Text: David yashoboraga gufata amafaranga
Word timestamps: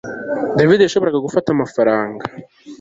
David 0.57 0.79
yashoboraga 0.81 1.23
gufata 1.25 1.47
amafaranga 1.51 2.23